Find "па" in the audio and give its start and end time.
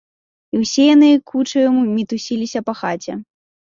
2.69-2.73